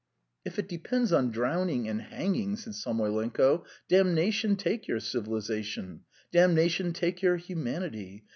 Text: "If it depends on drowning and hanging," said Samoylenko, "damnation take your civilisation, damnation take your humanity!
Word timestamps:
"If 0.43 0.57
it 0.57 0.67
depends 0.67 1.13
on 1.13 1.29
drowning 1.29 1.87
and 1.87 2.01
hanging," 2.01 2.55
said 2.55 2.73
Samoylenko, 2.73 3.63
"damnation 3.87 4.55
take 4.55 4.87
your 4.87 4.99
civilisation, 4.99 6.05
damnation 6.31 6.91
take 6.91 7.21
your 7.21 7.37
humanity! 7.37 8.25